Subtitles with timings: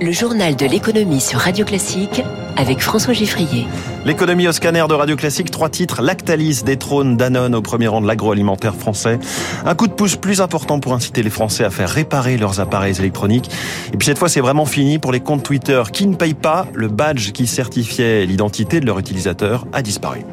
[0.00, 2.22] Le journal de l'économie sur Radio Classique
[2.56, 3.66] avec François Giffrier.
[4.04, 6.02] L'économie au scanner de Radio Classique, trois titres.
[6.02, 9.18] Lactalis détrône Danone au premier rang de l'agroalimentaire français.
[9.64, 12.98] Un coup de pouce plus important pour inciter les Français à faire réparer leurs appareils
[12.98, 13.50] électroniques.
[13.92, 16.66] Et puis cette fois, c'est vraiment fini pour les comptes Twitter qui ne payent pas.
[16.74, 20.24] Le badge qui certifiait l'identité de leur utilisateur a disparu.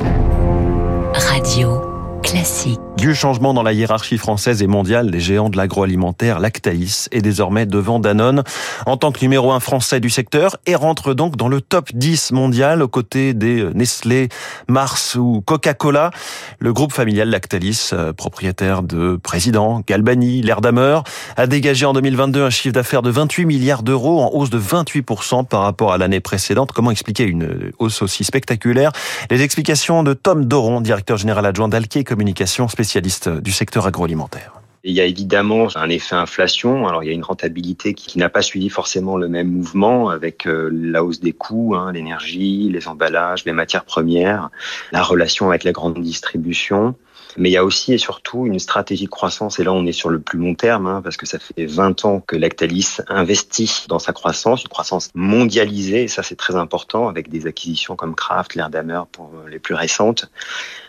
[1.13, 1.81] Radio
[2.21, 2.79] classique.
[2.97, 7.65] Du changement dans la hiérarchie française et mondiale, les géants de l'agroalimentaire Lactalis est désormais
[7.65, 8.43] devant Danone
[8.85, 12.31] en tant que numéro un français du secteur et rentre donc dans le top 10
[12.31, 14.29] mondial aux côtés des Nestlé,
[14.69, 16.11] Mars ou Coca-Cola.
[16.59, 20.99] Le groupe familial Lactalis, euh, propriétaire de président Galbani, Lerdamer,
[21.35, 25.45] a dégagé en 2022 un chiffre d'affaires de 28 milliards d'euros en hausse de 28%
[25.45, 26.71] par rapport à l'année précédente.
[26.71, 28.91] Comment expliquer une hausse aussi spectaculaire?
[29.29, 34.51] Les explications de Tom Doron, directeur général adjoint d'Alke Communication, spécialiste du secteur agroalimentaire.
[34.83, 36.85] Il y a évidemment un effet inflation.
[36.85, 40.45] Alors il y a une rentabilité qui, n'a pas suivi forcément le même mouvement avec
[40.45, 44.49] euh, la hausse des coûts, hein, l'énergie, les emballages, les matières premières,
[44.91, 46.95] la relation avec la grande distribution.
[47.37, 49.91] Mais il y a aussi et surtout une stratégie de croissance, et là on est
[49.91, 53.85] sur le plus long terme, hein, parce que ça fait 20 ans que Lactalis investit
[53.87, 58.15] dans sa croissance, une croissance mondialisée, et ça c'est très important, avec des acquisitions comme
[58.15, 60.29] Kraft, Lerdamer pour les plus récentes.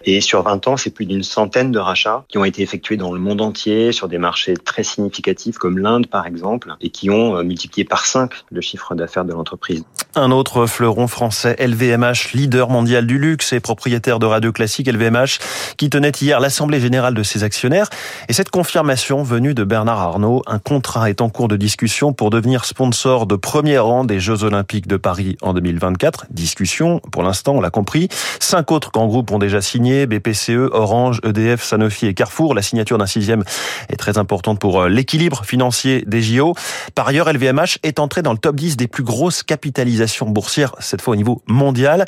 [0.04, 3.12] Et sur 20 ans, c'est plus d'une centaine de rachats qui ont été effectués dans
[3.12, 7.36] le monde entier, sur des marchés très significatifs comme l'Inde par exemple, et qui ont
[7.36, 9.84] euh, multiplié par 5 le chiffre d'affaires de l'entreprise.
[10.16, 15.38] Un autre fleuron français, LVMH, leader mondial du luxe et propriétaire de radio classique LVMH,
[15.76, 17.90] qui tenait hier l'Assemblée générale de ses actionnaires.
[18.28, 22.30] Et cette confirmation venue de Bernard Arnault, un contrat est en cours de discussion pour
[22.30, 26.26] devenir sponsor de premier rang des Jeux Olympiques de Paris en 2024.
[26.30, 28.08] Discussion, pour l'instant, on l'a compris.
[28.38, 32.54] Cinq autres grands groupes ont déjà signé, BPCE, Orange, EDF, Sanofi et Carrefour.
[32.54, 33.42] La signature d'un sixième
[33.88, 36.54] est très importante pour euh, l'équilibre financier des JO.
[36.94, 41.02] Par ailleurs, LVMH est entré dans le top 10 des plus grosses capitalisations boursière, cette
[41.02, 42.05] fois au niveau mondial.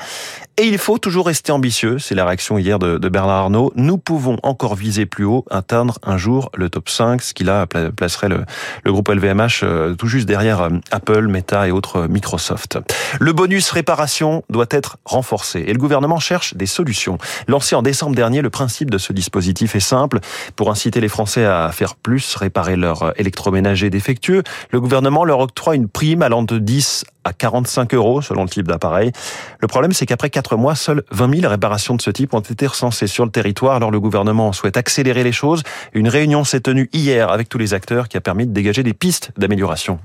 [0.58, 3.72] Et il faut toujours rester ambitieux, c'est la réaction hier de, Bernard Arnault.
[3.76, 7.66] Nous pouvons encore viser plus haut, atteindre un jour le top 5, ce qui là
[7.66, 8.46] placerait le,
[8.84, 12.78] le groupe LVMH euh, tout juste derrière euh, Apple, Meta et autres euh, Microsoft.
[13.20, 17.18] Le bonus réparation doit être renforcé et le gouvernement cherche des solutions.
[17.48, 20.20] Lancé en décembre dernier, le principe de ce dispositif est simple.
[20.56, 25.74] Pour inciter les Français à faire plus, réparer leur électroménager défectueux, le gouvernement leur octroie
[25.74, 27.85] une prime allant de 10 à 45
[28.22, 29.12] selon le type d'appareil.
[29.60, 32.66] Le problème, c'est qu'après 4 mois, seules 20 000 réparations de ce type ont été
[32.66, 33.76] recensées sur le territoire.
[33.76, 35.62] Alors le gouvernement souhaite accélérer les choses.
[35.92, 38.94] Une réunion s'est tenue hier avec tous les acteurs qui a permis de dégager des
[38.94, 39.98] pistes d'amélioration.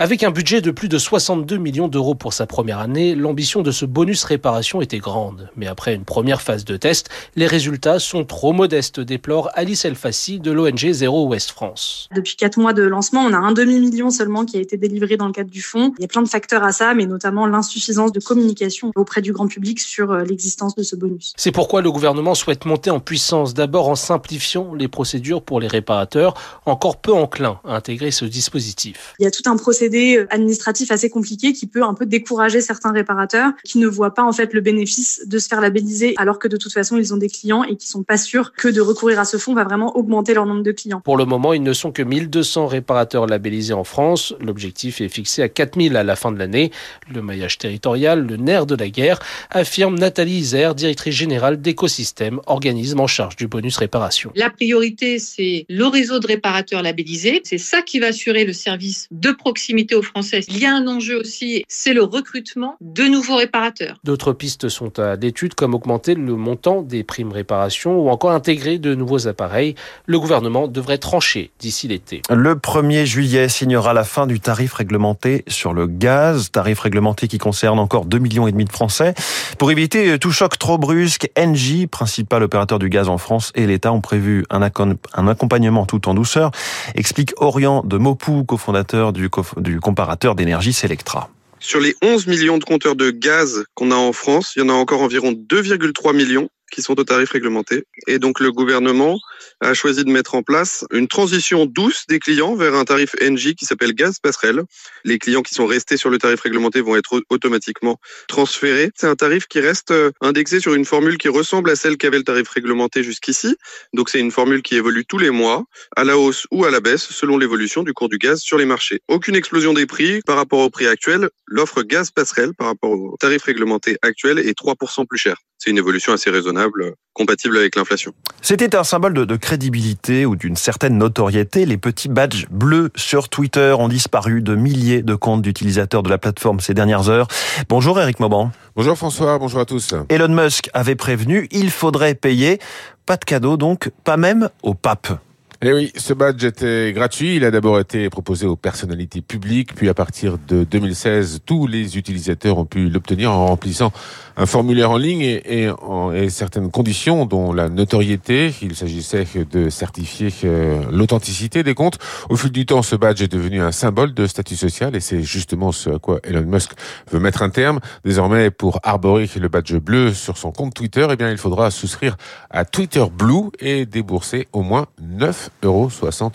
[0.00, 3.72] Avec un budget de plus de 62 millions d'euros pour sa première année, l'ambition de
[3.72, 5.50] ce bonus réparation était grande.
[5.56, 10.38] Mais après une première phase de test, les résultats sont trop modestes, déplore Alice Elfassi
[10.38, 12.08] de l'ONG Zéro Ouest France.
[12.14, 15.26] Depuis quatre mois de lancement, on a un demi-million seulement qui a été délivré dans
[15.26, 15.92] le cadre du fonds.
[15.98, 19.32] Il y a plein de facteurs à ça, mais notamment l'insuffisance de communication auprès du
[19.32, 21.32] grand public sur euh, l'existence de ce bonus.
[21.36, 25.66] C'est pourquoi le gouvernement souhaite monter en puissance, d'abord en simplifiant les procédures pour les
[25.66, 26.34] réparateurs,
[26.66, 29.16] encore peu enclins à intégrer ce dispositif.
[29.18, 32.60] Il y a tout un procédé euh, administratif assez compliqué qui peut un peu décourager
[32.60, 36.38] certains réparateurs qui ne voient pas en fait le bénéfice de se faire labelliser alors
[36.38, 38.80] que de toute façon ils ont des clients et qui sont pas sûrs que de
[38.80, 41.00] recourir à ce fonds va vraiment augmenter leur nombre de clients.
[41.00, 44.34] Pour le moment, ils ne sont que 1200 réparateurs labellisés en France.
[44.40, 46.70] L'objectif est fixé à 4000 à la fin de l'année.
[47.12, 49.18] Le maillage territorial, le nerf de la guerre,
[49.50, 54.32] affirme Nathalie Isère, directrice générale d'écosystème, organisme en charge du bonus réparation.
[54.34, 57.40] La priorité, c'est le réseau de réparateurs labellisés.
[57.44, 60.40] C'est ça qui va assurer le service de proximité aux Français.
[60.48, 63.98] Il y a un enjeu aussi, c'est le recrutement de nouveaux réparateurs.
[64.04, 68.78] D'autres pistes sont à l'étude, comme augmenter le montant des primes réparation ou encore intégrer
[68.78, 69.74] de nouveaux appareils.
[70.06, 72.22] Le gouvernement devrait trancher d'ici l'été.
[72.30, 77.38] Le 1er juillet signera la fin du tarif réglementé sur le gaz, tarif réglementé qui
[77.38, 79.14] concerne encore 2,5 millions et demi de Français.
[79.58, 83.92] Pour éviter tout choc trop brusque, Engie, principal opérateur du gaz en France, et l'État
[83.92, 86.50] ont prévu un, accompagnement tout en douceur,
[86.94, 89.28] explique Orient de Mopou, cofondateur du,
[89.68, 91.30] du comparateur d'énergie Selectra.
[91.60, 94.68] Sur les 11 millions de compteurs de gaz qu'on a en France, il y en
[94.68, 97.84] a encore environ 2,3 millions qui sont au tarif réglementé.
[98.06, 99.18] Et donc le gouvernement
[99.60, 103.54] a choisi de mettre en place une transition douce des clients vers un tarif NJ
[103.54, 104.62] qui s'appelle Gaz Passerelle.
[105.04, 107.98] Les clients qui sont restés sur le tarif réglementé vont être automatiquement
[108.28, 108.90] transférés.
[108.94, 112.18] C'est un tarif qui reste euh, indexé sur une formule qui ressemble à celle qu'avait
[112.18, 113.56] le tarif réglementé jusqu'ici.
[113.92, 115.64] Donc c'est une formule qui évolue tous les mois,
[115.96, 118.66] à la hausse ou à la baisse, selon l'évolution du cours du gaz sur les
[118.66, 119.00] marchés.
[119.08, 121.30] Aucune explosion des prix par rapport au prix actuel.
[121.46, 125.36] L'offre Gaz Passerelle par rapport au tarif réglementé actuel est 3% plus cher.
[125.58, 128.12] C'est une évolution assez raisonnable, compatible avec l'inflation.
[128.42, 131.66] C'était un symbole de, de crédibilité ou d'une certaine notoriété.
[131.66, 136.18] Les petits badges bleus sur Twitter ont disparu de milliers de comptes d'utilisateurs de la
[136.18, 137.26] plateforme ces dernières heures.
[137.68, 138.52] Bonjour Eric Mauban.
[138.76, 139.94] Bonjour François, bonjour à tous.
[140.08, 142.60] Elon Musk avait prévenu, il faudrait payer.
[143.04, 145.18] Pas de cadeau donc, pas même au pape.
[145.60, 147.34] Eh oui, ce badge était gratuit.
[147.34, 151.98] Il a d'abord été proposé aux personnalités publiques, puis à partir de 2016, tous les
[151.98, 153.90] utilisateurs ont pu l'obtenir en remplissant
[154.36, 158.54] un formulaire en ligne et, en, certaines conditions, dont la notoriété.
[158.62, 161.98] Il s'agissait de certifier euh, l'authenticité des comptes.
[162.28, 165.24] Au fil du temps, ce badge est devenu un symbole de statut social et c'est
[165.24, 166.70] justement ce à quoi Elon Musk
[167.10, 167.80] veut mettre un terme.
[168.04, 172.16] Désormais, pour arborer le badge bleu sur son compte Twitter, eh bien, il faudra souscrire
[172.48, 175.90] à Twitter Blue et débourser au moins 9 euros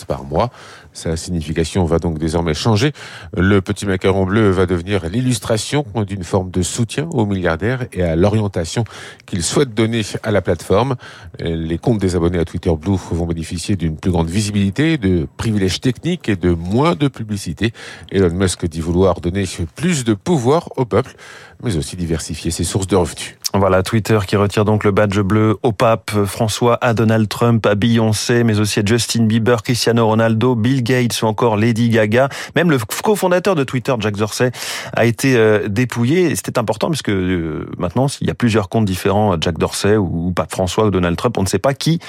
[0.07, 0.50] par mois.
[0.94, 2.92] Sa signification va donc désormais changer.
[3.36, 8.15] Le petit macaron bleu va devenir l'illustration d'une forme de soutien aux milliardaires et à
[8.15, 8.83] l'orientation
[9.25, 10.95] qu'il souhaite donner à la plateforme.
[11.39, 15.81] Les comptes des abonnés à Twitter Blue vont bénéficier d'une plus grande visibilité, de privilèges
[15.81, 17.74] techniques et de moins de publicité.
[18.12, 19.45] Elon Musk dit vouloir donner
[19.75, 21.16] plus de pouvoir au peuple,
[21.63, 23.36] mais aussi diversifier ses sources de revenus.
[23.55, 27.75] Voilà, Twitter qui retire donc le badge bleu au pape, François à Donald Trump, à
[27.75, 32.29] Beyoncé, mais aussi à Justin Bieber, Cristiano Ronaldo, Bill Gates ou encore Lady Gaga.
[32.55, 34.51] Même le cofondateur de Twitter, Jack Dorsey,
[34.95, 36.35] a été euh, dépouillé.
[36.35, 40.49] C'était important puisque euh, maintenant, s'il y a plusieurs comptes différents, Jack Dorsey ou pape
[40.49, 41.99] François ou Donald Trump, on ne sait pas qui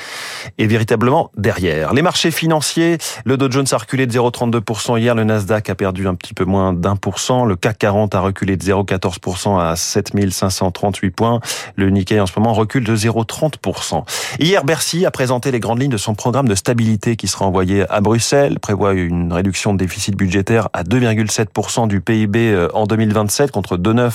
[0.56, 1.92] est véritablement derrière.
[1.92, 6.08] Les marchés financiers, le Dow Jones a reculé de 0,32% hier, le Nasdaq a perdu
[6.08, 9.76] un petit peu moins d'un pour cent, le CAC 40 a reculé de 0,14% à
[9.76, 11.33] 7538 points.
[11.76, 14.04] Le Nikkei en ce moment recule de 0,30%.
[14.40, 17.88] Hier, Bercy a présenté les grandes lignes de son programme de stabilité qui sera envoyé
[17.90, 23.50] à Bruxelles, prévoit une réduction de déficit budgétaire à 2,7% du PIB euh, en 2027
[23.50, 24.12] contre 2,9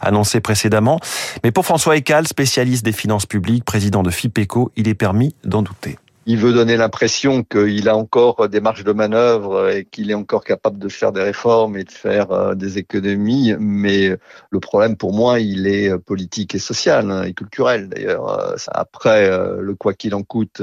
[0.00, 1.00] annoncé précédemment.
[1.42, 5.62] Mais pour François Ecal, spécialiste des finances publiques, président de FIPECO, il est permis d'en
[5.62, 10.14] douter il veut donner l'impression qu'il a encore des marges de manœuvre et qu'il est
[10.14, 13.54] encore capable de faire des réformes et de faire euh, des économies.
[13.58, 14.16] Mais
[14.50, 18.28] le problème pour moi, il est politique et social hein, et culturel d'ailleurs.
[18.28, 20.62] Euh, après euh, le quoi qu'il en coûte,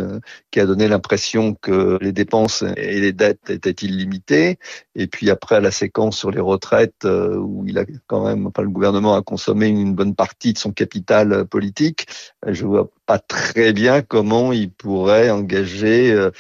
[0.49, 4.57] qui a donné l'impression que les dépenses et les dettes étaient illimitées.
[4.95, 8.69] Et puis après la séquence sur les retraites où il a quand même, enfin le
[8.69, 12.07] gouvernement a consommé une bonne partie de son capital politique.
[12.47, 16.31] Je vois pas très bien comment il pourrait engager euh,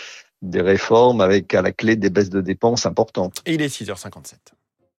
[0.41, 3.41] des réformes avec à la clé des baisses de dépenses importantes.
[3.45, 4.35] Et il est 6h57.